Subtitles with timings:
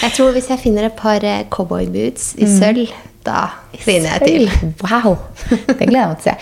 [0.00, 2.88] Jeg tror hvis jeg finner et par eh, cowboyboots i sølv,
[3.26, 3.50] da
[3.82, 4.72] finner jeg til.
[4.80, 5.16] Wow!
[5.50, 6.36] Det gleder jeg meg til å se.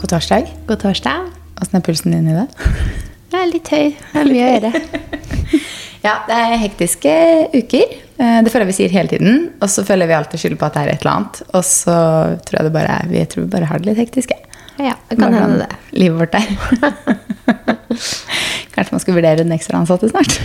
[0.00, 0.48] God torsdag.
[0.66, 1.28] God torsdag.
[1.60, 2.48] Åssen er pulsen din i dag?
[3.32, 3.92] Jeg er litt høy.
[3.92, 4.72] Det er mye å gjøre.
[6.02, 7.12] Ja, det er hektiske
[7.54, 7.92] uker.
[8.18, 9.36] Eh, Det føler jeg vi sier hele tiden.
[9.62, 11.42] Og så føler vi alltid skyld på at det er et eller annet.
[11.54, 11.94] Og så
[12.46, 14.34] tror jeg det bare er, vi tror vi bare har det litt hektiske.
[14.82, 15.76] Ja, det kan Hvordan hende det.
[16.00, 16.46] Livet vårt er.
[18.74, 20.38] Kanskje man skal vurdere den ekstra ansatte snart.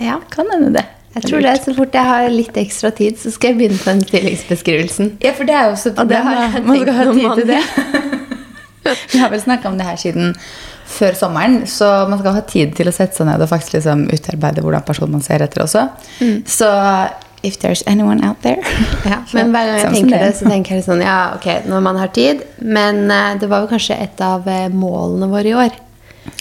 [0.00, 0.18] Ja.
[0.34, 0.84] Kan hende det.
[1.14, 3.90] Jeg tror det, Så fort jeg har litt ekstra tid, så skal jeg begynne på
[3.90, 5.08] den stillingsbeskrivelsen.
[5.24, 7.48] Ja, for det er jo også Og det har jeg Man skal ha tid til
[7.50, 7.62] det.
[9.12, 10.34] Vi har vel snakka om det her siden
[10.90, 14.06] før sommeren, så man skal ha tid til å sette seg ned og faktisk liksom
[14.10, 15.86] utarbeide hvordan personen man ser etter også.
[16.20, 16.40] Mm.
[16.50, 16.68] Så
[17.42, 18.60] if there's anyone out there
[19.08, 20.32] Ja, men hver gang jeg Sånn tenker det.
[20.36, 22.42] så tenker jeg sånn Ja, ok, når man har tid.
[22.60, 25.78] Men eh, det var jo kanskje et av eh, målene våre i år.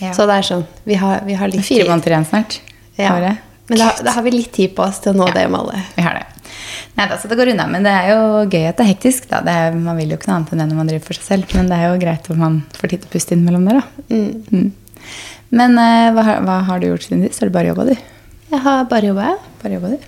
[0.01, 0.11] Ja.
[0.17, 1.91] Så det er sånn Vi har, vi har litt Fire tid.
[1.93, 2.59] måneder igjen snart.
[2.99, 3.13] Ja.
[3.69, 5.93] Men da, da har vi litt tid på oss til å nå det målet.
[5.95, 6.25] Vi har det.
[6.97, 7.65] Nei så det går unna.
[7.71, 9.29] Men det er jo gøy at det er hektisk.
[9.29, 9.39] da.
[9.45, 11.27] Det er, man vil jo ikke noe annet enn det når man driver for seg
[11.29, 11.53] selv.
[11.55, 14.11] Men det er jo greit om man får tid til å puste innimellom der, da.
[14.11, 14.71] Mm.
[15.55, 17.39] Men uh, hva, har- hva har du gjort siden sist?
[17.41, 17.95] Har du bare jobba, du?
[18.51, 19.31] Jeg har bare jobba.
[19.63, 19.99] Bare jobba, du?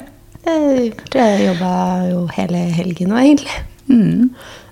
[0.50, 1.70] Jeg jeg jobba
[2.10, 3.52] jo hele helgen nå, egentlig.
[3.92, 4.30] Mm.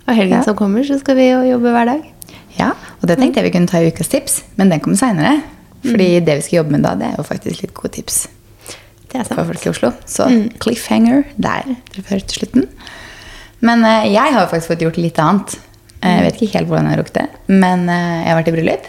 [0.08, 0.44] Og helgen Ja.
[0.46, 2.06] som kommer, så skal vi jo jobbe hver dag.
[2.58, 5.42] Ja, og det tenkte jeg vi kunne ta i ukas tips, men den kommer seinere.
[5.84, 8.24] Fordi det vi skal jobbe med da, det er jo faktisk litt gode tips
[9.08, 9.92] Det er for folk i Oslo.
[10.08, 10.26] Så
[10.60, 11.64] cliffhanger der.
[11.92, 12.66] Dere får høre til slutten.
[13.64, 15.56] Men uh, jeg har faktisk fått gjort litt annet.
[15.98, 18.52] Eh, Jeg vet ikke helt hvordan jeg rukket det, men eh, jeg har vært i
[18.54, 18.84] bryllup.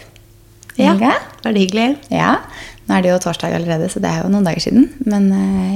[0.77, 1.13] Ja, helga.
[1.41, 1.87] Var det hyggelig?
[2.13, 2.35] Ja,
[2.85, 4.87] Nå er det jo torsdag allerede, så det er jo noen dager siden.
[5.05, 5.27] Men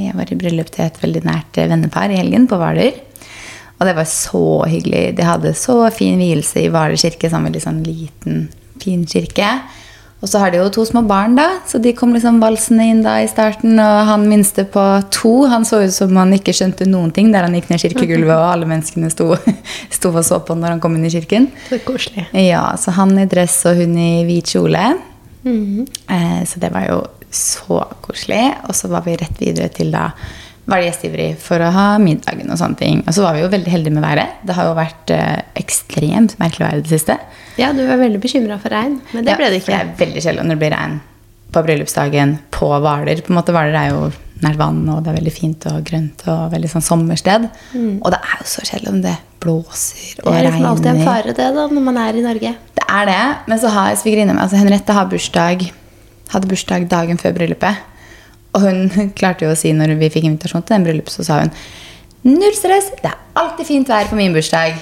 [0.02, 2.96] jeg var i bryllup til et veldig nært vennepar i helgen på Hvaler.
[3.78, 5.02] Og det var så hyggelig.
[5.20, 8.48] De hadde så fin vielse i Hvaler kirke, sånn veldig sånn liten,
[8.82, 9.50] fin kirke.
[10.24, 13.02] Og så har de jo to små barn, da, så de kom liksom valsende inn
[13.04, 13.76] da i starten.
[13.76, 17.44] Og han minste på to, han så ut som han ikke skjønte noen ting der
[17.44, 19.34] han gikk ned kirkegulvet, og alle menneskene sto,
[19.98, 21.50] sto og så på når han kom inn i kirken.
[21.68, 22.30] Så koselig.
[22.40, 24.86] Ja, så han i dress og hun i hvit kjole.
[25.44, 27.02] Eh, så det var jo
[27.34, 28.46] så koselig.
[28.70, 30.08] Og så var vi rett videre til da
[30.66, 33.02] var det gjestgiveri for å ha middagen og sånne ting.
[33.04, 34.36] Og så var vi jo veldig heldige med været.
[34.48, 37.18] Det har jo vært eh, ekstremt merkelig vær i det siste.
[37.60, 39.74] Ja, du var veldig bekymra for regn, men det Ja, ble det ikke.
[39.74, 41.02] Det er veldig sjelden når det blir regn
[41.54, 43.20] på bryllupsdagen på Hvaler.
[43.26, 44.08] På en måte Hvaler er jo
[44.44, 47.46] nært vann, og det er veldig fint og grønt og veldig sånn sommersted.
[47.76, 49.14] Og det er jo så sjelden det
[49.44, 50.40] blåser og regner.
[50.40, 52.56] Det er liksom alltid en fare, det, da, når man er i Norge.
[52.80, 55.68] Det er det, men så har svigerinna mi altså Henriette har bursdag,
[56.34, 57.90] hadde bursdag dagen før bryllupet.
[58.54, 58.84] Og hun
[59.20, 61.56] klarte jo å si når vi fikk invitasjon til den bryllupet, så sa hun
[62.24, 64.78] Null stress, det er alltid fint vær på min bursdag.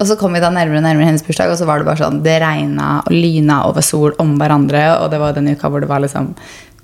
[0.00, 2.00] Og så kom vi da nærmere og nærmere hennes bursdag, og så var det bare
[2.00, 5.84] sånn Det regna og lyna over sol om hverandre, og det var den uka hvor
[5.84, 6.32] det var liksom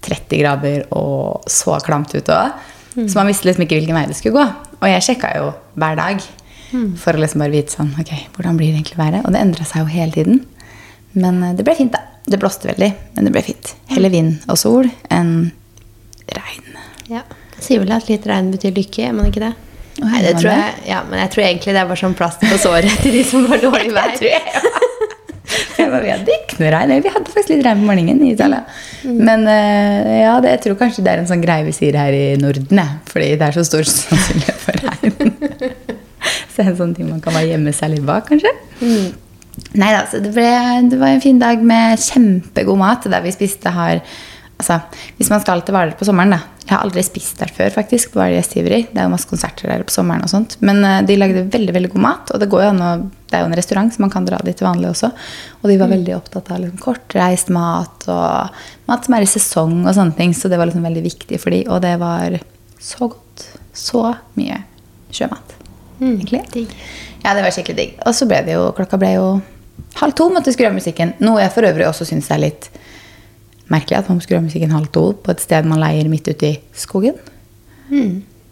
[0.06, 2.54] 30 grader og så klamt ute òg.
[2.96, 4.44] Så man visste liksom ikke hvilken vei det skulle gå.
[4.78, 6.22] Og jeg sjekka jo hver dag
[7.00, 9.26] for å liksom bare vite sånn Ok, hvordan blir det egentlig været?
[9.26, 10.40] Og det endra seg jo hele tiden.
[11.16, 12.02] Men eh, det ble fint, da.
[12.26, 13.72] Det blåste veldig, men det ble fint.
[13.92, 15.52] Heller vind og sol enn
[16.34, 16.80] regn.
[17.12, 17.22] Ja.
[17.62, 19.54] Sier vel at litt regn betyr lykke, gjør man ikke det?
[20.02, 22.58] Nei, det tror jeg, ja, men jeg tror egentlig det er bare sånn plast på
[22.60, 24.12] såret til de som har dårlig vær.
[24.18, 24.74] tror jeg.
[25.76, 26.92] Jeg bare, vi hadde ikke noe regn.
[27.04, 28.64] Vi hadde faktisk litt regn på morgenen i Italia.
[29.06, 32.16] Men eh, ja, det, jeg tror kanskje det er en sånn greie vi sier her
[32.16, 32.80] i Norden.
[33.08, 35.32] Fordi det er så stor sannsynlighet for regn.
[36.50, 38.52] så det er en sånn ting man kan bare gjemme seg litt bak, kanskje.
[39.76, 40.48] Nei da, så det, ble,
[40.90, 43.06] det var en fin dag med kjempegod mat.
[43.12, 44.02] Der vi spiste har
[44.56, 44.78] Altså,
[45.18, 46.38] hvis man skal til Hvaler på sommeren, da.
[46.66, 48.12] Jeg har aldri spist der før, faktisk.
[48.12, 48.78] på Hvaler gjestgiveri.
[48.88, 50.56] Det er jo masse konserter der på sommeren og sånt.
[50.64, 52.32] Men uh, de lagde veldig veldig god mat.
[52.32, 52.90] Og det går jo an å
[53.26, 55.10] Det er jo en restaurant, så man kan dra dit til vanlig også.
[55.60, 59.80] Og de var veldig opptatt av liksom, kortreist mat og mat som er i sesong
[59.82, 60.34] og sånne ting.
[60.34, 62.38] Så det var liksom veldig viktig for de, og det var
[62.78, 63.48] så godt.
[63.76, 64.04] Så
[64.38, 64.62] mye
[65.12, 65.56] sjømat.
[66.00, 66.64] Egentlig.
[67.24, 67.98] Ja, det var skikkelig digg.
[68.06, 69.26] Og så ble det jo Klokka ble jo
[70.00, 71.16] halv to, måtte skru av musikken.
[71.24, 72.70] Noe jeg for øvrig også syns er litt
[73.72, 76.28] merkelig, at man må skru av musikken halv to på et sted man leier midt
[76.28, 77.16] ute i skogen.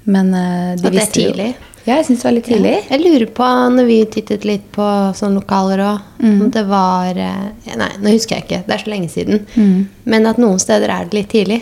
[0.05, 1.46] Men uh, de At det er tidlig?
[1.55, 1.70] jo-.
[1.84, 2.70] Ja, jeg syns det var litt tidlig.
[2.88, 4.84] Jeg lurer på, når vi tittet litt på
[5.19, 6.38] sånne lokaler òg, Mm.
[6.40, 9.43] om det var eh, Nei, nå husker jeg ikke, det er så lenge siden.
[9.58, 9.82] Mm.
[10.08, 11.58] Men at noen steder er det litt tidlig.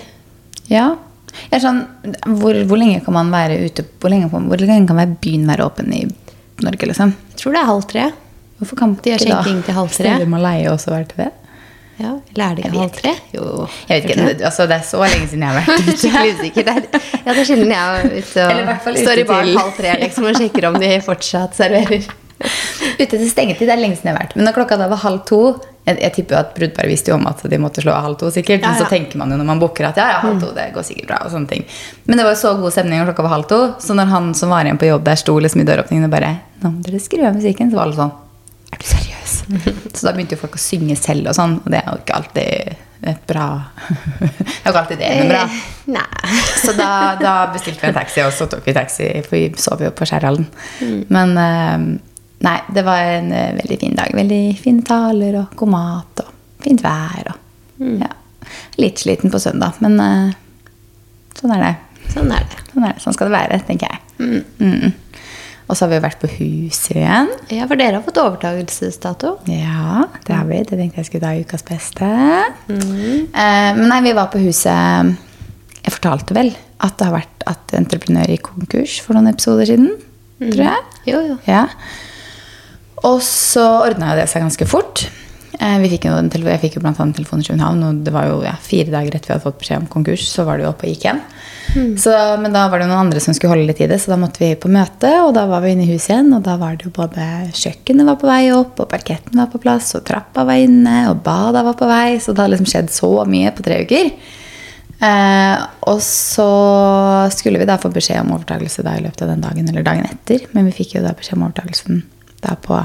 [0.71, 0.93] Ja.
[1.51, 1.81] Jeg sånn,
[2.39, 5.91] hvor, hvor lenge kan man være ute Hvor lenge, hvor lenge kan byen være åpen
[5.97, 6.05] i
[6.63, 7.15] Norge, liksom?
[7.33, 8.05] Jeg tror det er halv tre.
[8.61, 10.05] Hvorfor kan De ikke da til halv tre.
[10.07, 11.31] steder man leier også være til det?
[12.03, 13.13] Ja, Eller er det ikke halv tre?
[13.37, 13.45] Jo.
[13.89, 15.97] Jeg vet ikke, det, altså, det er så lenge siden jeg har vært ute.
[16.03, 16.83] Skikkelig usikker der.
[17.23, 18.49] Ja, det er sjelden jeg er ute
[18.91, 22.09] og står i baren halv tre liksom, og sjekker om de fortsatt serverer.
[22.99, 24.33] Ute til stengetid det er lenge siden jeg har vært.
[24.35, 25.39] Men når klokka da var halv to
[25.87, 28.17] Jeg, jeg tipper jo at brudeparet visste jo om at de måtte slå av halv
[28.19, 28.29] to.
[28.35, 30.51] sikkert, Ja, Men så tenker man jo når man booker at ja, ja, halv to,
[30.55, 31.19] det går sikkert bra.
[31.27, 31.65] og sånne ting.
[32.07, 33.61] Men det var jo så god stemning når klokka var halv to.
[33.83, 36.33] Så når han som var igjen på jobb der, sto liksom i døråpningen og bare
[36.63, 37.71] Nå må dere skru av musikken.
[37.73, 38.15] Så var alle sånn
[38.75, 39.12] Er du seriøs?
[39.95, 41.59] så da begynte jo folk å synge selv og sånn.
[41.63, 43.47] Og det er jo ikke alltid et bra
[44.23, 45.43] Det er jo ikke alltid det, men bra.
[45.43, 45.63] Eh,
[45.97, 46.33] Nei.
[46.63, 49.83] Så da, da bestilte vi en taxi, og så tok vi taxi, for vi sov
[49.83, 50.47] jo på Skjærhallen.
[51.11, 51.87] Men eh,
[52.47, 54.15] nei, det var en eh, veldig fin dag.
[54.15, 56.31] Veldig fine taler og god mat og
[56.63, 57.33] fint vær.
[57.33, 58.13] Og, ja.
[58.79, 60.37] Litt sliten på søndag, men eh,
[61.41, 61.73] sånn er det.
[62.13, 62.63] Sånn er det.
[62.71, 63.03] Sånn, er det.
[63.03, 64.01] sånn skal det være, tenker jeg.
[64.23, 64.93] Mm.
[65.73, 67.31] Og så har vi vært på huset igjen.
[67.49, 69.31] Ja, for dere har fått overtakelsesdato.
[69.49, 70.59] Ja, det har vi.
[70.69, 72.11] Det tenkte jeg skulle ta i ukas beste.
[72.69, 75.17] Eh, men nei, vi var på huset
[75.83, 76.53] Jeg fortalte vel
[76.83, 79.95] at det har vært at entreprenør gikk konkurs for noen episoder siden.
[80.43, 80.85] Tror jeg.
[81.09, 81.39] Jo, jo.
[81.49, 81.65] Ja.
[83.09, 85.07] Og så ordna jo det seg ganske fort.
[85.59, 88.13] Eh, Vi fikk jo en telefon, jeg fikk jo annet telefon i København, og det
[88.15, 90.67] var jo ja, fire dager etter vi hadde fått beskjed om konkurs, så var det
[90.67, 91.23] jo oppe og gikk igjen.
[91.73, 94.19] Så, men da var det noen andre som skulle holde litt i det, så da
[94.21, 96.77] måtte vi på møte, og da var vi inne i huset igjen, og da var
[96.77, 100.45] det jo både kjøkkenet var på vei opp, og parketten var på plass, og trappa
[100.49, 103.65] var inne, og bada var på vei, så det hadde liksom skjedd så mye på
[103.67, 104.13] tre uker.
[105.03, 106.51] Eh, og så
[107.35, 110.07] skulle vi da få beskjed om overtakelse da i løpet av den dagen eller dagen
[110.07, 110.45] etter.
[110.55, 112.05] Men vi fikk jo da beskjed om overtakelsen
[112.45, 112.79] da på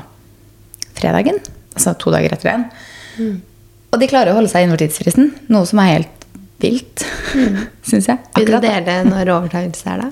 [0.97, 1.37] fredagen.
[1.75, 2.65] Altså to dager etter den.
[3.93, 5.29] Og de klarer å holde seg innenfor tidsfristen.
[5.53, 6.16] Noe som er helt
[6.63, 7.05] vilt,
[7.89, 8.17] syns jeg.
[8.37, 10.09] Vil du dele når overtakelse er, da?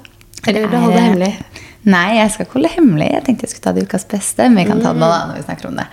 [0.47, 1.62] Eller vil du holde det er- hemmelig?
[1.86, 3.07] Nei, jeg skal ikke holde det hemmelig.
[3.13, 5.19] Jeg tenkte jeg skulle ta det ukas beste, men vi kan ta det nå da,
[5.30, 5.86] når vi snakker om det.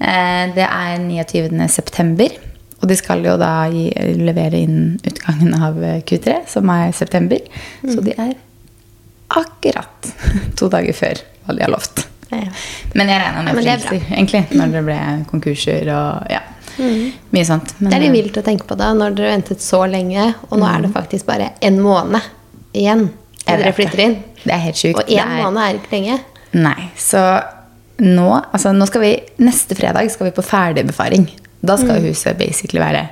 [0.00, 1.68] Eh, Det er 29.
[1.68, 2.36] september,
[2.80, 5.76] og de skal jo da gi, levere inn utgangen av
[6.08, 7.40] Q3, som er september.
[7.84, 8.32] Så de er
[9.28, 10.12] akkurat
[10.58, 12.06] to dager før hva de har lovt.
[12.32, 12.44] Ja.
[12.94, 13.98] Men jeg regna Ja, med men det bra.
[14.16, 14.98] egentlig, når det ble
[15.30, 16.40] konkurser og ja,
[16.78, 17.74] mye sånt.
[17.80, 20.58] Men, Det er litt vilt å tenke på da, når dere ventet så lenge, og
[20.60, 22.20] nå er det faktisk bare en måned
[22.74, 23.08] igjen
[23.44, 24.16] til dere flytter inn.
[24.44, 24.98] Det er helt sjukt.
[25.02, 26.20] Og én er- måned er ikke lenge.
[26.54, 27.22] Nei, så
[27.98, 31.28] nå, altså nå skal vi, neste fredag skal vi på ferdigbefaring.
[31.64, 33.08] Da skal huset basically være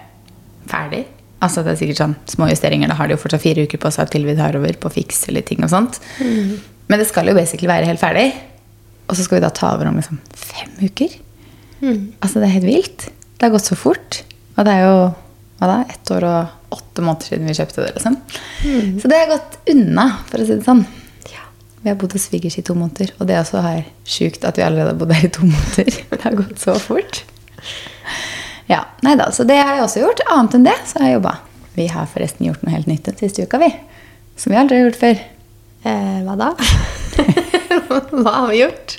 [0.71, 1.05] ferdig.
[1.43, 2.89] Altså det er sikkert sånn små justeringer.
[2.89, 5.29] Da har de jo fortsatt fire uker på seg til vi tar over på fiks
[5.29, 5.99] eller ting og sånt.
[6.89, 8.33] Men det skal jo basically være helt ferdig.
[9.09, 11.09] Og så skal vi da ta over om liksom fem uker.
[12.23, 13.09] Altså det er helt vilt.
[13.37, 14.23] Det har gått så fort.
[14.57, 15.01] Og det er jo
[15.57, 17.93] hva da, ett år og åtte måneder siden vi kjøpte det.
[17.97, 18.17] liksom.
[19.01, 20.85] Så det har gått unna, for å si det sånn.
[21.87, 24.57] Vi har bodd hos svigers i to måneder, og det er også her sjukt at
[24.59, 25.99] vi allerede har bodd der i to måneder.
[26.11, 27.21] Det har gått så fort.
[28.67, 30.25] Ja, nei da, Så det har jeg også gjort.
[30.35, 31.37] Annet enn det så har jeg jobba.
[31.77, 33.71] Vi har forresten gjort noe helt nytt den siste uka, vi.
[34.35, 35.23] Som vi aldri har gjort før.
[35.87, 36.51] Eh, hva da?
[38.25, 38.97] hva har vi gjort?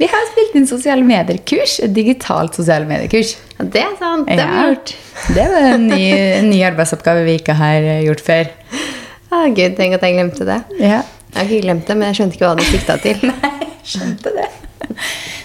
[0.00, 1.76] Vi har spilt inn sosiale medier-kurs.
[1.84, 3.34] Et digitalt sosiale medier-kurs.
[3.74, 4.26] Det er sant.
[4.28, 4.92] Det har vi gjort.
[5.36, 6.04] Det var en ny,
[6.40, 8.50] en ny arbeidsoppgave vi ikke har eh, gjort før.
[9.30, 10.60] Ah, Gud, tenk at jeg glemte det.
[10.80, 11.02] Ja.
[11.30, 13.20] Jeg har ikke glemt det, men jeg skjønte ikke hva du sikta til.
[13.30, 14.48] Nei, skjønte det.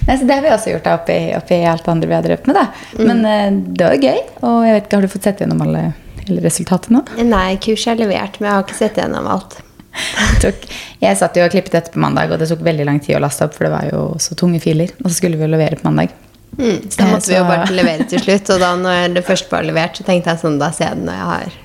[0.06, 2.26] Nei, så Det har vi også gjort da, oppi, oppi alt det andre vi har
[2.26, 2.58] drevet med.
[2.58, 3.04] da.
[3.06, 4.24] Men eh, det var gøy.
[4.42, 5.86] Og jeg vet ikke, har du fått sett gjennom alle,
[6.26, 7.04] hele resultatet nå?
[7.30, 9.60] Nei, kurset er levert, men jeg har ikke sett gjennom alt.
[10.44, 10.66] Tok,
[11.00, 13.24] jeg satt jo og klippet dette på mandag, og det tok veldig lang tid å
[13.24, 14.92] laste opp, for det var jo så tunge filer.
[15.04, 16.14] Og så skulle vi jo levere på mandag.
[16.56, 18.52] Mm, så da måtte måtte vi jo bare levere til slutt.
[18.56, 21.08] Og da når det først var levert, så tenkte jeg sånn, da ser jeg det
[21.10, 21.56] når jeg har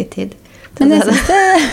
[0.00, 0.36] litt tid.
[0.78, 1.70] Men jeg se det.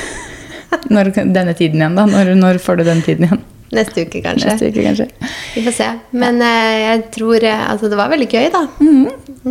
[0.91, 2.03] Når denne tiden igjen, da?
[2.10, 3.43] Når, når får du den tiden igjen?
[3.75, 4.51] Neste uke, kanskje.
[4.51, 5.07] Neste uke, kanskje?
[5.55, 5.88] Vi får se.
[6.15, 8.62] Men uh, jeg tror eh, Altså, det var veldig gøy, da.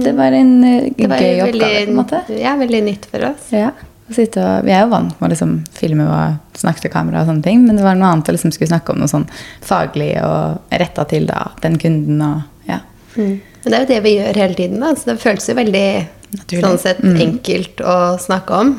[0.04, 2.22] Det var en uh, Det var gøy veldig, oppgave, på en måte.
[2.38, 3.50] Ja, veldig nytt for oss.
[3.54, 3.72] Ja.
[4.04, 7.46] og, vi er jo vant med å liksom filme og snakke til kamera, og sånne
[7.46, 9.24] ting, men det var noe annet å liksom skulle snakke om noe sånn
[9.64, 12.20] faglig og retta til da, den kunden.
[12.20, 12.82] og ja.
[13.14, 13.40] Mm.
[13.64, 14.92] Men det er jo det vi gjør hele tiden, da.
[14.98, 15.88] Så det føles jo veldig
[16.34, 16.64] Naturlig.
[16.64, 18.74] sånn sett enkelt å snakke om.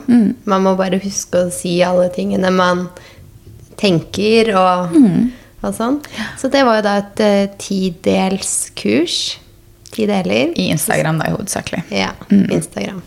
[0.45, 2.85] Man må bare huske å si alle tingene man
[3.79, 4.93] tenker og,
[5.61, 5.99] og sånn.
[6.39, 9.17] Så det var jo da et uh, tidelskurs.
[9.95, 10.51] Ti deler.
[10.59, 11.85] I Instagram, da, hovedsakelig.
[11.95, 12.11] Ja.
[12.29, 13.01] Instagram.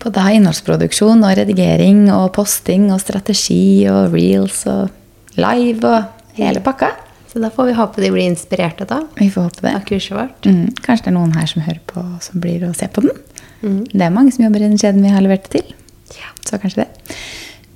[0.00, 6.64] På da innholdsproduksjon og redigering og posting og strategi og reels og live og hele
[6.64, 6.94] pakka.
[7.30, 9.74] Så da får vi håpe de blir inspirerte da, Vi får håpe det.
[9.76, 10.46] av kurset vårt.
[10.46, 13.14] Mm, kanskje det er noen her som hører på, som blir og ser på den.
[13.60, 15.74] Det er mange som jobber i den kjeden vi har levert det til.
[16.16, 16.32] Ja.
[16.46, 17.16] Så kanskje det.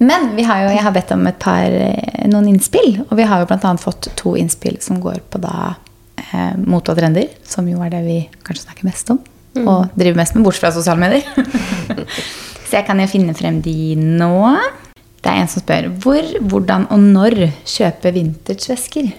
[0.03, 3.05] Men vi har jo, jeg har bedt om par, eh, noen innspill.
[3.11, 3.77] Og vi har jo bl.a.
[3.79, 5.75] fått to innspill som går på da
[6.17, 9.21] eh, mot og trender, som jo er det vi kanskje snakker mest om
[9.55, 11.23] Og driver mest med bortsett fra sosiale medier.
[12.67, 14.57] Så jeg kan jo finne frem de nå.
[15.23, 19.13] Det er en som spør hvor, hvordan og når kjøpe vintagevesker.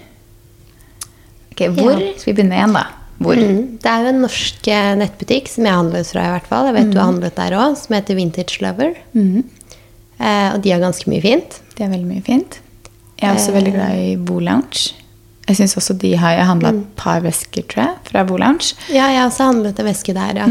[1.56, 1.96] Ok, hvor?
[1.96, 2.12] Ja.
[2.20, 2.84] Skal vi begynne igjen, da?
[3.16, 3.38] Hvor?
[3.40, 3.78] Mm.
[3.80, 6.68] Det er jo en norsk eh, nettbutikk som jeg handlet fra, i hvert fall.
[6.68, 8.92] Jeg vet du har handlet der òg, som heter Vintage Lover.
[9.16, 11.56] Eh, og de har ganske mye fint.
[11.78, 12.58] De har veldig mye fint.
[13.16, 14.92] Jeg er også veldig glad i Bo Lounge.
[15.48, 18.74] Jeg synes også de har, jeg handla et par vesker, tror jeg, fra Bo Lounge.
[18.90, 20.46] Ja, jeg har også handlet en veske der, ja.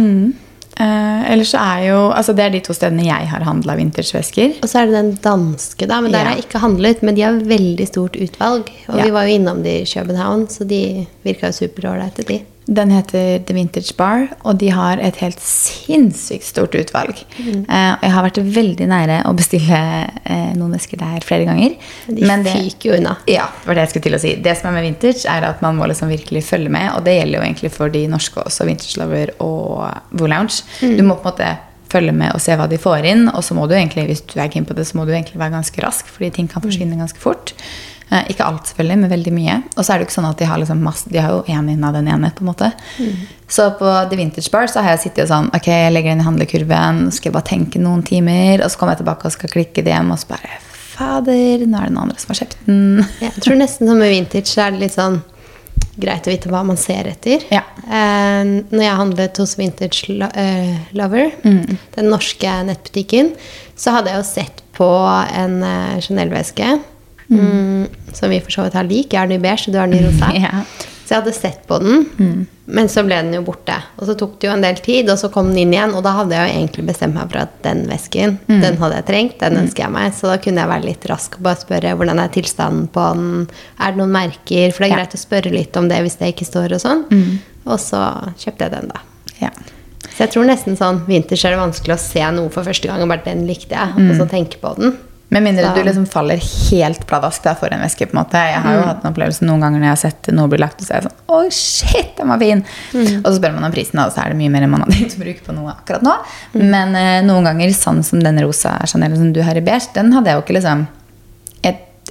[0.79, 4.57] Eh, ellers så er jo Altså, det er de to stedene jeg har handla vintagevesker.
[4.61, 6.01] Og så er det den danske, da.
[6.01, 6.25] Men der Ja.
[6.25, 7.01] har jeg ikke handlet.
[7.03, 8.69] Men de har veldig stort utvalg.
[8.89, 9.03] Og Ja.
[9.03, 12.41] vi var jo innom de i København, så de virka jo superålreite, de.
[12.67, 17.19] Den heter The Vintage Bar, og de har et helt sinnssykt stort utvalg.
[17.37, 19.81] Eh, og jeg har vært veldig nære å bestille
[20.25, 21.75] eh, noen vesker der flere ganger.
[22.07, 23.17] De Men det- fyker jo unna.
[23.29, 24.33] Ja, det var det jeg skulle til å si.
[24.41, 26.89] Det som er med vintage, er at man må liksom virkelig følge med.
[26.97, 29.85] Og det gjelder jo egentlig for de norske også, Vintage Lover og
[30.17, 30.63] Woo Lounge.
[30.81, 31.53] Du må på en måte
[31.93, 33.27] følge med og se hva de får inn.
[33.29, 35.37] Og så må du egentlig, hvis du er keen på det, så må du egentlig
[35.37, 37.53] være ganske rask, fordi ting kan forsvinne ganske fort.
[38.15, 39.55] Eh, ikke alt, selvfølgelig, men veldig mye.
[39.75, 41.41] Og så er det jo ikke sånn at de har liksom masse De har jo
[41.51, 42.71] én inn av den ene, på en måte.
[43.51, 46.23] Så på The Vintage Bar så har jeg sittet og sånn Ok, jeg legger den
[46.23, 49.35] i handlekurven, så skal jeg bare tenke noen timer, og så kommer jeg tilbake og
[49.35, 50.55] skal klikke det hjem, og så bare
[50.95, 53.01] Fader, nå er det noen andre som har kjøpt den.
[53.25, 55.17] Jeg tror nesten som med vintage så er det litt sånn
[55.99, 57.43] greit å vite hva man ser etter.
[57.51, 57.61] Ja.
[57.83, 58.41] Eh,
[58.71, 61.77] når jeg handlet hos Vintage eh, Lover, Mm.
[61.97, 63.33] den norske nettbutikken,
[63.75, 64.87] så hadde jeg jo sett på
[65.35, 66.77] en eh, Chanel-veske.
[67.29, 69.13] Mm, som vi for så vidt har lik.
[69.13, 70.31] Jeg har den i beige, du har den i rosa.
[70.45, 70.65] Ja.
[71.05, 73.75] Så jeg hadde sett på den, men så ble den jo borte.
[74.01, 75.91] Og så tok det jo en del tid, og så kom den inn igjen.
[75.93, 79.05] Og da hadde jeg jo egentlig bestemt meg for at den vesken, den hadde jeg
[79.05, 79.35] trengt.
[79.43, 80.15] Den ønsker jeg meg.
[80.17, 83.45] Så da kunne jeg være litt rask og bare spørre hvordan er tilstanden på den.
[83.77, 84.73] Er det noen merker?
[84.73, 84.97] For det er Ja.
[85.03, 87.05] greit å spørre litt om det hvis det ikke står og sånn.
[87.67, 88.01] Og så
[88.41, 88.99] kjøpte jeg den, da.
[89.45, 89.51] Ja.
[90.09, 93.01] Så jeg tror nesten sånn vinters er det vanskelig å se noe for første gang,
[93.05, 94.97] og bare den likte jeg, og så tenke på den.
[95.35, 98.07] Med mindre du liksom faller helt pladask da for en veske.
[98.07, 98.39] på en måte.
[98.39, 98.87] Jeg har jo Mm.
[98.87, 101.01] hatt en opplevelse noen ganger når jeg har sett noe bli lagt, og så er
[101.01, 102.63] jeg sånn Å, shit, den var fin!
[102.93, 103.17] Mm.
[103.19, 104.89] Og så spør man om prisen, og så er det mye mer enn man har
[104.95, 106.13] tenkt å bruke på noe akkurat nå.
[106.55, 106.69] Mm.
[106.71, 110.13] Men eh, noen ganger, sånn som den rosa Chanel som du har i beige, den
[110.15, 110.87] hadde jeg jo ikke liksom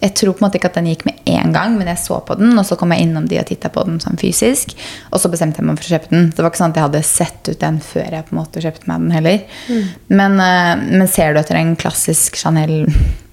[0.01, 2.19] jeg, tror på en måte ikke at den gikk med en gang, men jeg så
[2.27, 4.75] på den, og så kom jeg innom de og titta på den sånn fysisk.
[5.11, 6.31] Og så bestemte jeg meg for å kjøpe den.
[6.35, 8.65] Det var ikke sånn at jeg hadde sett ut den før jeg på en måte
[8.65, 9.61] kjøpte meg den heller.
[10.09, 12.89] Men, eh, men ser du etter en klassisk Chanel,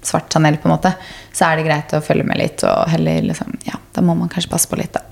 [0.06, 0.94] svart Chanel, på en måte,
[1.34, 2.64] så er det greit å følge med litt.
[2.68, 5.04] Og heller liksom, ja, da må man kanskje passe på litt, da.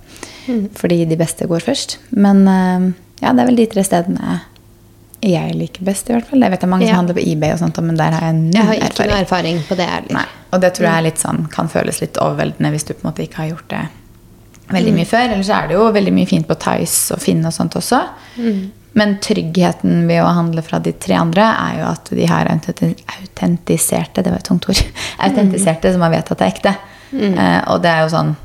[0.80, 2.00] Fordi de beste går først.
[2.16, 2.90] Men eh,
[3.26, 4.40] ja, det er vel de tre stedene
[5.22, 6.40] jeg liker best, i hvert fall.
[6.42, 6.94] Jeg vet det er mange Ja.
[6.94, 9.12] som handler på eBay, og sånt, men der har jeg null Jeg har ikke erfaring.
[9.12, 10.14] noe erfaring på det heller.
[10.14, 13.06] Nei, og det tror jeg er litt sånn, kan føles litt overveldende hvis du på
[13.06, 13.88] en måte ikke har gjort det
[14.70, 15.30] veldig mye før.
[15.34, 18.04] Eller så er det jo veldig mye fint på Tice og Finn og sånt også.
[18.96, 24.24] Men tryggheten ved å handle fra de tre andre er jo at de har autentiserte
[24.24, 24.82] Det var et tungt ord.
[25.26, 26.74] Autentiserte som man vet at det er ekte.
[27.14, 28.36] Eh, og det er jo sånn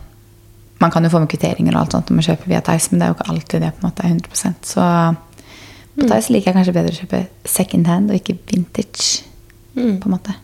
[0.80, 2.98] Man kan jo få med kvitteringer og alt sånt når man kjøper via Tice, men
[3.00, 5.16] det er jo ikke alltid det på en måte er 100 Så
[5.94, 9.22] på Tice liker jeg kanskje bedre å kjøpe second hand og ikke vintage.
[9.74, 10.34] på en måte.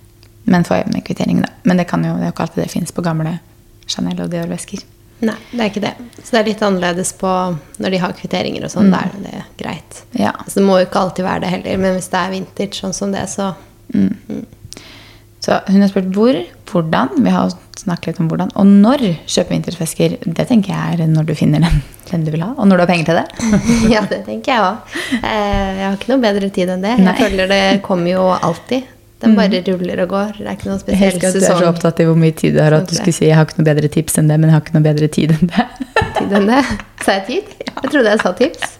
[0.50, 1.50] Men få jevne med kvittering, da.
[1.62, 3.36] Men det, kan jo, det er jo ikke alltid det fins på gamle
[3.90, 4.82] Chanel og Dior-vesker.
[5.20, 5.92] Nei, det er ikke det.
[6.22, 7.30] Så det er litt annerledes på
[7.82, 8.88] når de har kvitteringer og sånn.
[8.92, 10.02] Da er det greit.
[10.16, 10.32] Ja.
[10.46, 12.96] Så det må jo ikke alltid være det heller, men hvis det er vintage sånn
[12.96, 13.50] som det, så
[15.50, 16.36] Så hun har spurt hvor,
[16.70, 20.12] hvordan, vi har snakket litt om hvordan, og når kjøpe vinterfesker.
[20.22, 22.82] Det tenker jeg er når du finner den, den du vil ha, og når du
[22.84, 23.56] har penger til det.
[23.96, 24.94] Ja, det tenker jeg òg.
[25.24, 26.94] Jeg har ikke noe bedre tid enn det.
[27.00, 27.16] Nei.
[27.16, 28.86] Jeg føler det kommer jo alltid.
[29.20, 30.36] Den bare ruller og går.
[30.38, 32.54] Det er ikke noe spesiell elsker at du er så opptatt i hvor mye tid
[32.54, 34.38] du har, at du Sånn skulle si jeg har ikke noe bedre tips enn det,
[34.38, 35.66] men jeg har ikke noe bedre tid enn det.
[36.20, 36.60] tid enn det.
[37.02, 37.56] Sa jeg tid?
[37.66, 38.68] Jeg trodde jeg sa tips.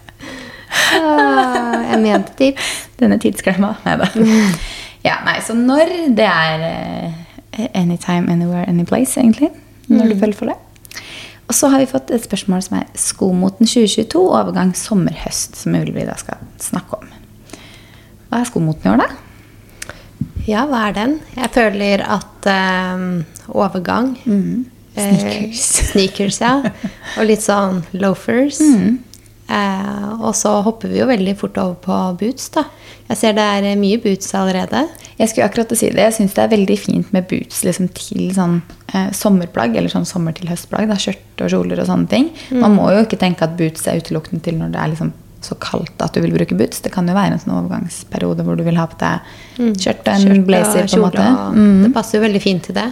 [0.71, 2.67] Ah, jeg mente tips.
[2.99, 3.73] Denne tidsklemma.
[3.83, 4.07] Nei da.
[5.05, 9.49] Ja, nei, så når det er eh, anytime, anywhere, anyplace, egentlig.
[9.91, 10.55] Når du føler for det.
[11.49, 16.05] Og så har vi fått et spørsmål som er skomoten 2022, overgang sommer-høst, som vi
[16.07, 17.09] da skal snakke om.
[18.29, 19.09] Hva er skomoten i år, da?
[20.47, 21.17] Ja, hva er den?
[21.35, 23.03] Jeg føler at eh,
[23.51, 24.65] overgang Mm.
[24.95, 25.65] eh, Sneakers.
[25.91, 26.53] sneakers, ja.
[27.17, 28.61] Og litt sånn loafers.
[28.63, 28.99] Mm.
[29.51, 32.65] Eh, og så hopper vi jo veldig fort over på boots, da.
[33.09, 34.85] Jeg ser det er eh, mye boots allerede.
[35.17, 36.05] Jeg skulle akkurat si det.
[36.05, 38.61] Jeg syns det er veldig fint med boots liksom, til sånn
[38.93, 40.87] eh, sommerplagg, eller sånn sommer til høstplagg.
[40.91, 42.29] Da, skjørt og kjoler og sånne ting.
[42.53, 45.55] Man må jo ikke tenke at boots er utelukkende til når det er liksom så
[45.57, 46.83] kaldt at du vil bruke boots.
[46.85, 50.11] Det kan jo være en sånn overgangsperiode hvor du vil ha på deg skjørt og
[50.13, 50.85] en Skjørt blazer.
[50.85, 51.27] på en måte.
[51.57, 51.79] Mm.
[51.87, 52.85] Det passer jo veldig fint til det.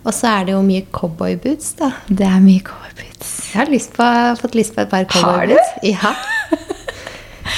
[0.00, 1.90] Og så er det jo mye cowboyboots, da.
[2.08, 2.62] Det er mye
[3.00, 3.30] cowboyboots.
[3.52, 4.06] Jeg har lyst på,
[4.40, 5.72] fått lyst på et par cowboyboots.
[5.82, 6.14] Ja.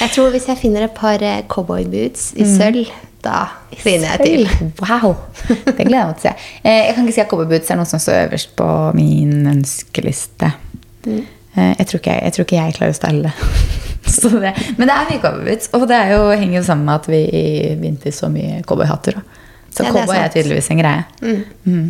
[0.00, 2.88] Jeg tror hvis jeg finner et par eh, cowboyboots i sølv,
[3.22, 3.44] da
[3.78, 4.49] finner jeg til.
[4.82, 5.14] Wow!
[5.49, 6.32] Det gleder jeg meg til å se.
[6.64, 8.68] Eh, Jeg kan ikke si at cowboyboots er noe som står øverst på
[8.99, 10.52] min ønskeliste.
[11.06, 11.20] Mm.
[11.56, 13.61] Eh, Jeg tror ikke jeg, tror ikke jeg klarer å stelle det.
[14.12, 14.50] Så det.
[14.80, 17.20] Men det er mye cowboyboots, og det er jo, henger jo sammen med at vi
[17.38, 17.44] i
[17.80, 19.20] vinter så mye cowboyhatter.
[19.72, 21.04] Så Ja, cowboy er er tydeligvis en greie.
[21.22, 21.84] Mm.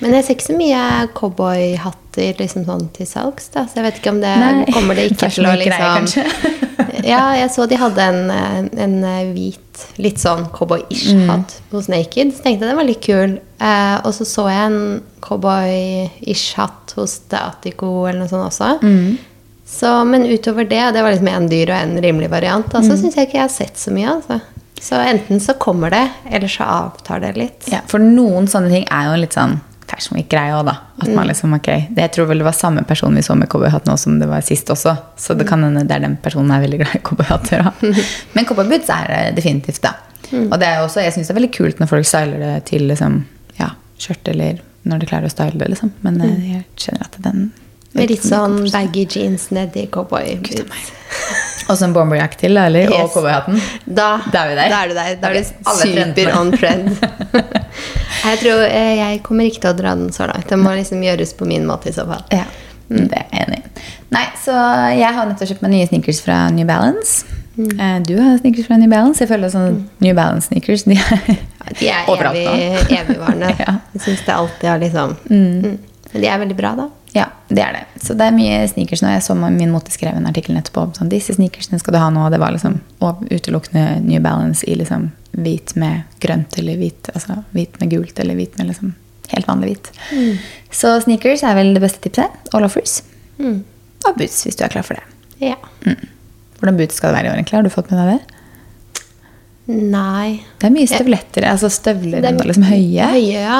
[0.00, 0.80] Men jeg ser ikke så mye
[1.14, 3.66] cowboyhatter liksom sånn til salgs, da.
[3.66, 6.08] Så jeg vet ikke om det Nei, kommer det ikke til å liksom
[7.04, 8.94] Ja, jeg så de hadde en, en
[9.34, 11.26] hvit, litt sånn cowboy-ish Mm.
[11.28, 12.32] hatt hos Naked.
[12.32, 13.34] Så tenkte jeg den var litt kul.
[13.60, 14.78] Eh, og så så jeg en
[15.24, 18.70] cowboy-ish hatt hos Datico eller noe sånt også.
[18.82, 19.18] Mm.
[19.68, 22.88] Så, men utover det, det var liksom en dyr og en rimelig variant, da, Mm.
[22.90, 24.08] så syns jeg ikke jeg har sett så mye.
[24.16, 24.40] altså.
[24.84, 27.68] Så enten så kommer det, eller så avtar det litt.
[27.72, 29.60] Ja, for noen sånne ting er jo litt sånn
[29.94, 30.74] fashion gikk greie òg, da.
[31.00, 31.14] At Mm.
[31.14, 33.86] man liksom, ok, det, Jeg tror vel det var samme person vi så med cowboyhatt
[33.86, 34.96] nå som det var sist også.
[35.16, 37.62] Så det kan hende det er den personen jeg er veldig glad i cowboyhatter.
[37.62, 37.72] da.
[38.34, 39.94] Men cowboyboots er det definitivt, da.
[40.32, 40.50] Mm.
[40.52, 42.64] Og det er jo også, jeg syns det er veldig kult når folk styler det
[42.66, 43.24] til liksom,
[43.60, 43.70] ja,
[44.00, 45.92] skjørt, eller når de klarer å style det, liksom.
[46.02, 47.52] Men eh, jeg kjenner at den
[47.94, 48.00] Mm.
[48.00, 50.64] Med litt sånn baggy jeans nedi cowboyboots.
[51.70, 52.88] Og så en bomberjakke til, eller?
[52.88, 52.90] eller?
[52.96, 53.12] Og Yes.
[53.14, 53.60] cowboyhatten.
[53.86, 54.68] Da, Da er vi der.
[54.68, 55.14] Da er du der.
[55.22, 56.98] Da er du super on trend.
[58.32, 60.48] jeg tror eh, jeg kommer ikke til å dra den så langt.
[60.50, 62.24] Det må liksom gjøres på min måte i så fall.
[62.34, 62.46] Ja,
[62.88, 63.86] det er jeg enig i.
[64.14, 64.54] Nei, så
[64.94, 67.24] jeg har nettopp kjøpt meg nye sneakers fra New Balance.
[67.56, 68.02] Mm.
[68.02, 69.22] Du har sneakers fra New Balance.
[69.22, 71.36] Jeg føler sånn New Balance-sneakers de er
[71.78, 73.54] De er overalt evig, evigvarende.
[73.64, 73.78] Ja.
[73.94, 75.76] Jeg syns det alltid har liksom mm.
[76.14, 76.88] Men de er veldig bra, da.
[77.14, 78.02] Ja, det er det.
[78.02, 79.12] Så det er mye sneakers nå.
[79.14, 82.08] Jeg så min mote skrev en artikkel nettopp om sånn, disse sneakersene skal du ha
[82.10, 82.24] nå.
[82.34, 82.80] Det var liksom
[83.30, 88.38] utelukkende New Balance i liksom hvit med grønt eller hvit, altså hvit med gult eller
[88.38, 88.94] hvit med liksom
[89.30, 89.92] helt vanlig hvit.
[90.74, 92.34] Så sneakers er vel det beste tipset.
[92.52, 93.02] Og offers
[93.38, 93.64] Mm.
[94.06, 95.02] Og boots, hvis du er klar for det.
[95.42, 95.56] Ja.
[96.60, 97.56] Hvordan boots skal det være i år, egentlig?
[97.58, 98.34] Har du fått med deg det?
[99.74, 100.44] Nei.
[100.60, 103.08] Det er mye støvletter, altså støvler er enda liksom høye.
[103.14, 103.58] Høye, ja.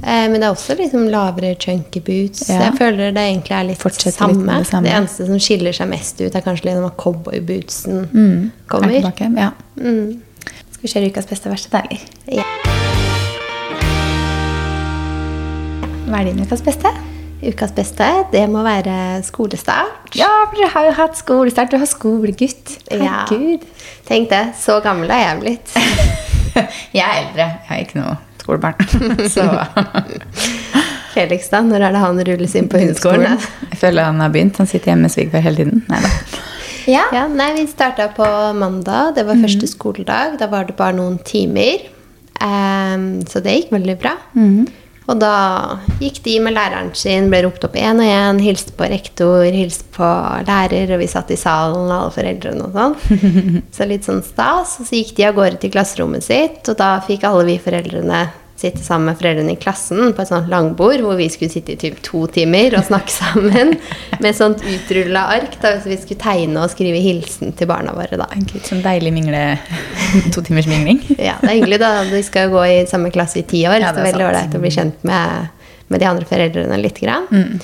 [0.00, 2.46] Eh, men det er også liksom lavere chunky boots.
[2.48, 2.60] Ja.
[2.70, 4.46] Jeg føler det egentlig er litt Fortsetter samme.
[4.46, 4.88] litt det samme.
[4.96, 8.50] eneste som skiller seg mest ut, er kanskje liksom at cowboybootsen Mm.
[8.68, 8.88] kommer.
[8.88, 9.50] Er tilbake, ja.
[9.76, 10.20] Mm.
[10.72, 12.00] Skal vi kjøre ukas beste og verste deilig?
[12.32, 12.44] Ja.
[16.10, 16.90] Hva er din ukas beste?
[17.40, 20.10] Ukas beste, det må være skolestart.
[20.18, 21.70] Ja, for du har jo hatt skolestart.
[21.72, 22.74] Du har skolegutt.
[22.92, 23.22] Ja.
[24.08, 25.76] Tenk det, så gammel er jeg blitt.
[26.92, 27.44] Jeg er eldre.
[27.46, 28.16] Jeg har ikke noe
[28.50, 29.28] skolebarn.
[29.34, 29.46] Så
[31.14, 31.62] Felix, da?
[31.66, 33.40] Når er det han rulles inn på hundeskolen?
[33.70, 34.60] Jeg føler han har begynt.
[34.62, 35.84] Han sitter hjemme med svigerfar hele tiden.
[35.90, 36.14] Nei da.
[36.88, 37.02] Ja.
[37.12, 38.24] Ja, nei, Vi starta på
[38.56, 39.12] mandag.
[39.14, 39.42] Det var mm.
[39.44, 40.38] første skoledag.
[40.40, 41.84] Da var det bare noen timer.
[42.40, 44.14] Um, så det gikk veldig bra.
[44.32, 44.64] Mm.
[45.10, 45.34] Og da
[46.00, 49.86] gikk de med læreren sin, ble ropt opp én og én, hilste på rektor, hilste
[49.92, 50.08] på
[50.48, 53.62] lærer, og vi satt i salen, alle foreldrene og sånn.
[53.76, 54.78] Så litt sånn stas.
[54.80, 58.24] Og så gikk de av gårde til klasserommet sitt, og da fikk alle vi foreldrene
[58.60, 61.78] sitte sammen med foreldrene i klassen på et sånt langbord hvor vi skulle sitte i
[61.80, 63.74] typ to timer og snakke sammen
[64.18, 65.56] med et sånt utrulla ark.
[65.62, 68.20] Da, så vi skulle tegne og skrive hilsen til barna våre.
[68.20, 68.28] da.
[68.36, 69.44] Gud, sånn deilig mingle.
[70.34, 71.02] To timers mingling.
[71.30, 71.90] Ja, det er hyggelig, da.
[72.08, 73.80] De skal jo gå i samme klasse i ti år.
[73.80, 76.80] Ja, så det er er veldig ålreit å bli kjent med, med de andre foreldrene
[76.80, 77.00] litt.
[77.00, 77.28] Grann.
[77.30, 77.60] Mm.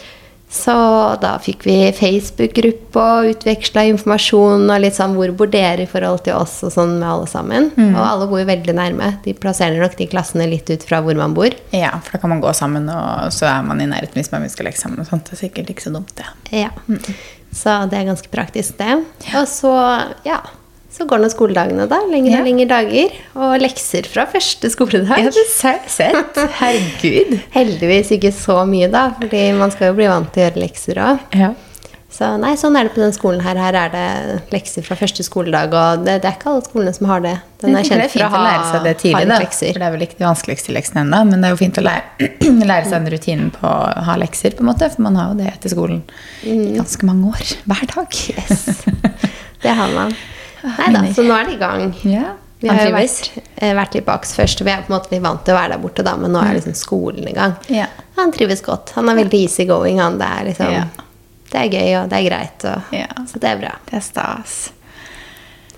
[0.57, 0.75] Så
[1.21, 6.25] da fikk vi Facebook-gruppe og utveksla informasjon og litt sånn hvor bor dere i forhold
[6.27, 7.71] til oss og sånn med alle sammen.
[7.77, 7.92] Mm.
[7.92, 9.12] Og alle bor jo veldig nærme.
[9.27, 11.55] De plasserer nok de klassene litt ut fra hvor man bor.
[11.77, 14.47] Ja, for da kan man gå sammen, og så er man i nærheten hvis man
[14.53, 15.03] skal leke sammen.
[15.05, 15.29] og sånt.
[15.29, 16.29] Det er sikkert ikke så dumt, det.
[16.64, 16.73] Ja.
[17.57, 19.01] Så det er ganske praktisk, det.
[19.37, 19.75] Og så,
[20.27, 20.40] ja
[20.97, 21.99] så går nå skoledagene, da.
[22.09, 22.41] Lengre Ja.
[22.41, 23.13] og lengre dager.
[23.37, 25.27] Og lekser fra første skoledag.
[25.27, 26.41] Ja, det sett.
[26.63, 27.37] Herregud.
[27.59, 31.03] Heldigvis ikke så mye, da, fordi man skal jo bli vant til å gjøre lekser
[31.05, 31.25] òg.
[31.37, 31.53] Ja.
[32.17, 33.59] Så nei, sånn er det på den skolen her.
[33.61, 34.05] Her er det
[34.55, 37.35] lekser fra første skoledag, og det, det er ikke alle skolene som har det.
[37.61, 39.39] Den er kjent for å ha, lære seg det tidlig, da.
[39.43, 39.73] lekser.
[39.75, 41.85] For det er vel ikke de vanskeligste leksene ennå, men det er jo fint å
[41.85, 42.31] lære,
[42.73, 44.89] lære seg den rutinen på å ha lekser, på en måte.
[44.95, 46.01] For man har jo det etter skolen
[46.47, 47.53] i ganske mange år.
[47.69, 48.17] Hver dag.
[48.17, 48.41] Mm.
[48.41, 48.65] Yes.
[49.67, 50.17] Det har man.
[50.67, 51.95] Nei da, så nå er det i gang.
[52.07, 55.13] Ja, Vi har jo vært, eh, vært litt baks først, vi er på en måte
[55.13, 57.57] litt vant til å være der borte, da, men nå er liksom skolen i gang.
[57.73, 57.87] Ja.
[58.17, 58.95] Han trives godt.
[58.97, 60.19] Han er veldig easy going, han.
[60.19, 60.85] Det er liksom Ja.
[61.47, 62.97] Det er gøy, og det er greit, og,
[63.31, 63.75] så det er bra.
[63.87, 64.55] Det er stas.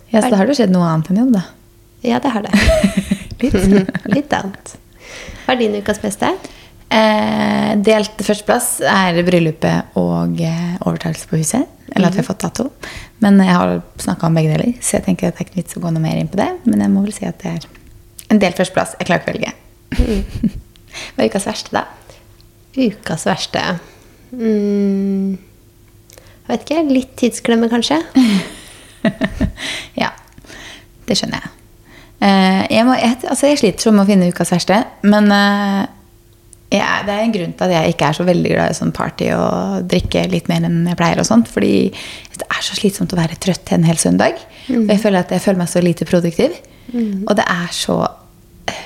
[0.08, 1.42] Ja, så da har det skjedd noe annet enn jobb, da.
[2.08, 2.54] Ja, det har det.
[3.42, 3.58] Litt.
[4.16, 4.72] Litt annet.
[5.44, 6.30] Hva er din ukas beste?
[6.88, 11.68] Eh, delt førsteplass er bryllupet og eh, overtakelse på huset.
[11.92, 12.70] Eller at vi har fått dato.
[13.24, 15.78] Men jeg har snakka om begge deler, så jeg tenker at det er ikke vits
[15.78, 16.48] å gå noe mer inn på det.
[16.68, 17.66] Men jeg må vel si at det er
[18.30, 18.94] en delt førsteplass.
[19.00, 19.52] Jeg klarer ikke å velge.
[21.14, 21.84] Hva er ukas verste, da?
[22.78, 23.62] Ukas verste
[24.30, 26.82] mm, Jeg vet ikke.
[26.92, 27.98] Litt tidsklemme, kanskje?
[30.02, 30.12] ja.
[31.08, 31.54] det skjønner jeg.
[32.18, 35.30] Eh, jeg, må, jeg, altså jeg sliter sånn med å finne ukas verste, men
[36.70, 38.90] jeg, det er en grunn til at jeg ikke er så veldig glad i sånn
[38.92, 41.20] party og drikke litt mer enn jeg pleier.
[41.22, 41.70] og sånt, Fordi
[42.38, 44.36] det er så slitsomt å være trøtt en hel søndag.
[44.68, 46.58] Og jeg føler at jeg føler meg så lite produktiv.
[46.92, 47.96] Og det er så
[48.68, 48.84] eh,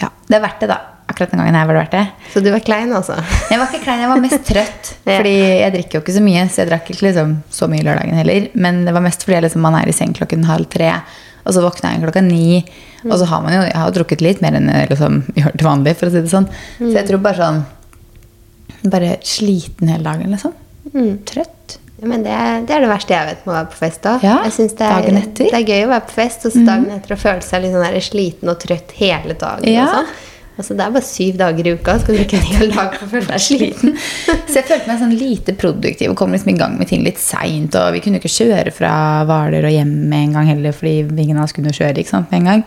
[0.00, 0.80] Ja, det er verdt det, da.
[1.06, 2.30] Akkurat den gangen her var det verdt det.
[2.32, 3.18] Så du var klein, altså?
[3.50, 4.90] Jeg var ikke klein, jeg var mest trøtt.
[5.04, 5.18] Ja.
[5.20, 8.16] Fordi jeg drikker jo ikke så mye, så jeg drakk ikke liksom så mye lørdagen
[8.16, 8.46] heller.
[8.56, 10.88] Men det var mest fordi liksom, man er i seng klokken halv tre,
[11.44, 12.64] og så våkner jeg klokka ni.
[13.04, 15.68] Og så har man jo jeg har drukket litt mer enn jeg liksom, gjør til
[15.68, 16.48] vanlig, for å si det sånn.
[16.80, 17.64] Så jeg tror bare sånn
[18.84, 20.52] Bare sliten hele dagen, liksom.
[21.24, 21.78] Trøtt.
[22.02, 22.34] Ja, men det,
[22.68, 24.12] det er det verste jeg vet med å være på fest da.
[24.20, 25.48] Ja, jeg synes det, er- dagen etter.
[25.48, 27.72] det er gøy å være på fest, og så dagen etter å føle seg litt
[27.76, 29.68] sånn sliten og trøtt hele dagen.
[29.72, 29.86] Ja.
[29.86, 30.10] Og sånn.
[30.58, 31.94] Altså, det er bare syv dager i uka.
[32.02, 33.94] Skal du ikke en hel dag for å føle deg sliten?
[34.50, 37.20] Så jeg følte meg sånn lite produktiv og kom liksom i gang med ting litt
[37.22, 37.76] seint.
[37.80, 38.92] Og vi kunne ikke kjøre fra
[39.28, 42.30] Hvaler og hjem med en gang heller, fordi ingen av oss kunne kjøre ikke sant,
[42.30, 42.62] med en gang.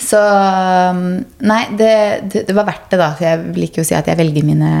[0.00, 1.04] Så um,
[1.50, 1.92] nei, det,
[2.32, 3.12] det, det var verdt det, da.
[3.18, 4.72] For jeg liker jo å si at jeg velger mine,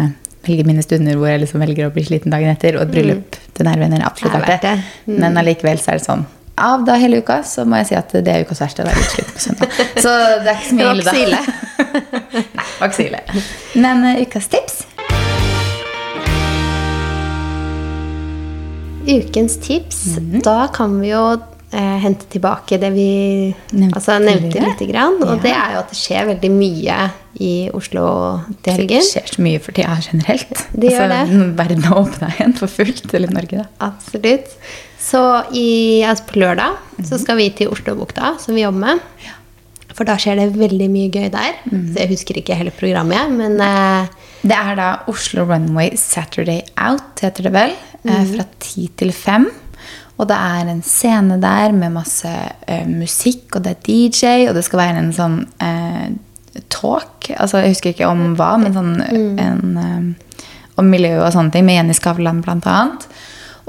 [0.46, 2.78] velger mine stunder hvor jeg liksom velger å bli sliten dagen etter.
[2.80, 4.74] Og et bryllup til nære venner er absolutt er verdt det.
[4.80, 5.14] verdt.
[5.20, 8.12] Men allikevel så er det sånn av da hele uka så må jeg si at
[8.24, 8.82] det er ukas verste.
[8.82, 9.80] Det er litt slutt på søndag.
[10.04, 11.42] Så det er ikke så mye ille, da.
[11.78, 13.20] Nei, ikke.
[13.78, 14.82] Men uh, ukas tips?
[19.08, 20.02] Ukens tips.
[20.18, 20.42] Mhm.
[20.44, 21.22] Da kan vi jo
[21.72, 23.08] eh, hente tilbake det vi
[23.72, 25.16] Nevnte altså, nevnte lite grann.
[25.22, 25.38] Og Ja.
[25.46, 26.98] det er jo at det skjer veldig mye
[27.40, 28.04] i Oslo
[28.64, 29.00] til helgen.
[29.00, 30.66] Det skjer så mye for tida generelt.
[30.74, 31.22] Det gjør det.
[31.56, 33.08] Verden har åpna igjen for fullt.
[33.14, 33.66] Eller Norge, da.
[33.88, 34.52] Absolutt.
[35.00, 35.22] Så
[35.56, 39.04] i, altså på lørdag så skal vi til Oslobukta, som vi jobber med.
[39.98, 41.56] For da skjer det veldig mye gøy der.
[41.66, 44.06] Så jeg husker ikke hele programmet, men eh,
[44.46, 47.72] Det er da Oslo Runway Saturday Out, heter det vel.
[48.06, 49.48] eh, Fra ti til fem.
[50.18, 52.30] Og det er en scene der med masse
[52.66, 56.08] eh, musikk, og det er DJ, og det skal være en sånn eh,
[56.74, 57.28] talk.
[57.36, 60.08] Altså, jeg husker ikke om hva, men sånn en eh,
[60.78, 63.06] om miljø og sånne ting, med Jenny Skavlan blant annet.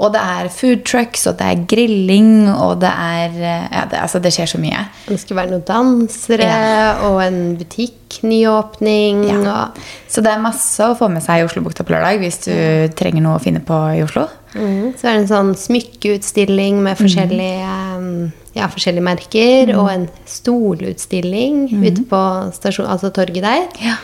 [0.00, 3.98] Og det er food trucks, og det er grilling, og det er eh, Ja, det,
[4.00, 4.86] altså, det skjer så mye.
[5.08, 6.94] det skal være noen dansere Ja.
[7.08, 9.24] og en butikknyåpning.
[9.28, 9.38] Ja.
[9.52, 12.54] Og, Så det er masse å få med seg i Oslobukta på lørdag hvis du
[12.96, 14.26] trenger noe å finne på i Oslo.
[14.54, 18.32] mm, så er det en sånn smykkeutstilling med forskjellige, mm.
[18.56, 19.74] ja, forskjellige merker.
[19.78, 22.22] Og en stolutstilling ute på
[22.56, 23.68] stasjon, altså torget der.
[23.84, 23.98] Ja.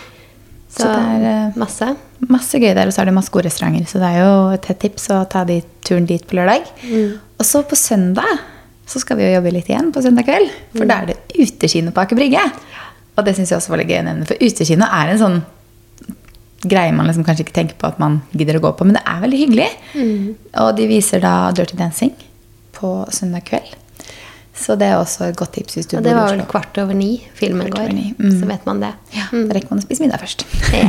[0.77, 1.89] Så, det er, eh, masse.
[2.29, 3.87] Masse gøy der, og så er det masse gode restauranter.
[3.89, 6.69] Så det er jo et tett tips å ta de, turen dit på lørdag.
[7.39, 8.39] Og så på søndag
[8.87, 10.53] så skal vi jo jobbe litt igjen på søndag kveld.
[10.77, 12.45] For da er det utekino på Aker Brygge.
[13.17, 15.39] Og det syns jeg også var litt gøy å nevne, for utekino er en sånn
[16.67, 19.03] greie man liksom kanskje ikke tenker på at man gidder å gå på, men det
[19.07, 19.69] er veldig hyggelig.
[20.63, 22.13] Og de viser da Dirty Dancing
[22.77, 23.73] på søndag kveld.
[24.57, 26.39] Så det er også et godt tips hvis du bor det i var Oslo.
[26.39, 27.93] vel kvart over ni filmen Kvart går.
[27.95, 28.39] ni, mm.
[28.41, 28.93] Så vet man det.
[29.15, 30.47] Ja, Da rekker man å spise middag først.
[30.73, 30.89] Ja.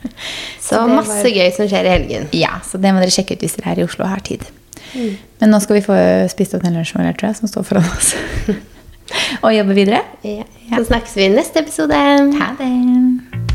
[0.60, 2.28] Så, Så masse var- gøy som skjer i helgen.
[2.36, 4.44] Ja, så det må dere sjekke ut hvis dere er i Oslo og har tid.
[5.40, 5.96] Men nå skal vi få
[6.30, 8.12] spist opp den lunsjen vår, tror jeg, som står foran oss.
[9.44, 10.02] og jobbe videre.
[10.22, 10.44] Ja.
[10.76, 11.96] Så snakkes vi i neste episode.
[12.38, 13.49] Ha det!